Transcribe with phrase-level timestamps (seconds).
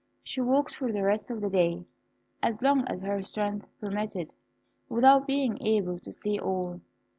[0.23, 1.85] She walked for the rest of the day,
[2.41, 4.33] as long as her strength permitted,
[4.89, 6.79] without being able to see all.